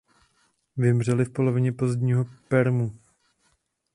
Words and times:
Vymřeli 0.77 1.25
v 1.25 1.29
polovině 1.29 1.71
pozdního 1.71 2.25
permu. 2.47 2.97